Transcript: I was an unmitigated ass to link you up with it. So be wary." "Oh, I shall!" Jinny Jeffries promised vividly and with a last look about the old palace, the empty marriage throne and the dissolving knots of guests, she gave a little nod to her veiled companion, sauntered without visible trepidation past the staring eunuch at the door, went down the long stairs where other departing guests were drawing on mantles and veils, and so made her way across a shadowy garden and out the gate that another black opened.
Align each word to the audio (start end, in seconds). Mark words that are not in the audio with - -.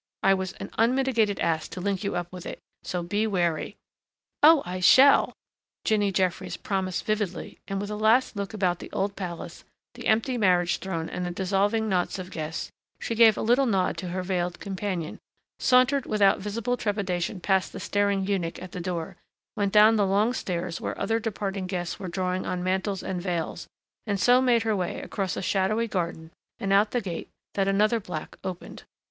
I 0.23 0.33
was 0.33 0.53
an 0.53 0.71
unmitigated 0.79 1.39
ass 1.41 1.67
to 1.67 1.79
link 1.79 2.03
you 2.03 2.15
up 2.15 2.31
with 2.33 2.43
it. 2.47 2.57
So 2.81 3.03
be 3.03 3.27
wary." 3.27 3.75
"Oh, 4.41 4.63
I 4.65 4.79
shall!" 4.79 5.31
Jinny 5.85 6.11
Jeffries 6.11 6.57
promised 6.57 7.05
vividly 7.05 7.59
and 7.67 7.79
with 7.79 7.91
a 7.91 7.95
last 7.95 8.35
look 8.35 8.51
about 8.51 8.79
the 8.79 8.91
old 8.93 9.15
palace, 9.15 9.63
the 9.93 10.07
empty 10.07 10.39
marriage 10.39 10.79
throne 10.79 11.07
and 11.07 11.23
the 11.23 11.29
dissolving 11.29 11.87
knots 11.87 12.17
of 12.17 12.31
guests, 12.31 12.71
she 12.99 13.13
gave 13.13 13.37
a 13.37 13.43
little 13.43 13.67
nod 13.67 13.95
to 13.97 14.07
her 14.07 14.23
veiled 14.23 14.59
companion, 14.59 15.19
sauntered 15.59 16.07
without 16.07 16.39
visible 16.39 16.77
trepidation 16.77 17.39
past 17.39 17.71
the 17.71 17.79
staring 17.79 18.25
eunuch 18.25 18.59
at 18.59 18.71
the 18.71 18.81
door, 18.81 19.17
went 19.55 19.71
down 19.71 19.97
the 19.97 20.07
long 20.07 20.33
stairs 20.33 20.81
where 20.81 20.99
other 20.99 21.19
departing 21.19 21.67
guests 21.67 21.99
were 21.99 22.07
drawing 22.07 22.43
on 22.43 22.63
mantles 22.63 23.03
and 23.03 23.21
veils, 23.21 23.67
and 24.07 24.19
so 24.19 24.41
made 24.41 24.63
her 24.63 24.75
way 24.75 24.99
across 24.99 25.37
a 25.37 25.43
shadowy 25.43 25.87
garden 25.87 26.31
and 26.59 26.73
out 26.73 26.89
the 26.89 27.01
gate 27.01 27.29
that 27.53 27.67
another 27.67 27.99
black 27.99 28.35
opened. 28.43 28.81